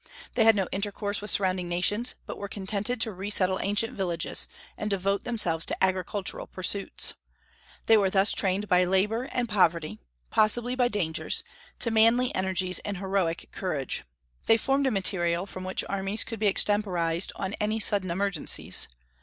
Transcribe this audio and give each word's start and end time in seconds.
They 0.33 0.45
had 0.45 0.55
no 0.55 0.67
intercourse 0.71 1.21
with 1.21 1.29
surrounding 1.29 1.69
nations, 1.69 2.15
but 2.25 2.39
were 2.39 2.47
contented 2.47 2.99
to 3.01 3.11
resettle 3.11 3.59
ancient 3.61 3.93
villages, 3.95 4.47
and 4.75 4.89
devote 4.89 5.25
themselves 5.25 5.63
to 5.67 5.83
agricultural 5.83 6.47
pursuits. 6.47 7.13
They 7.85 7.97
were 7.97 8.09
thus 8.09 8.31
trained 8.33 8.67
by 8.67 8.83
labor 8.83 9.29
and 9.31 9.47
poverty 9.47 9.99
possibly 10.31 10.73
by 10.73 10.87
dangers 10.87 11.43
to 11.77 11.91
manly 11.91 12.33
energies 12.33 12.79
and 12.79 12.97
heroic 12.97 13.49
courage. 13.51 14.03
They 14.47 14.57
formed 14.57 14.87
a 14.87 14.89
material 14.89 15.45
from 15.45 15.63
which 15.65 15.83
armies 15.87 16.23
could 16.23 16.39
be 16.39 16.47
extemporized 16.47 17.31
on 17.35 17.53
any 17.61 17.79
sudden 17.79 18.09
emergencies. 18.09 18.87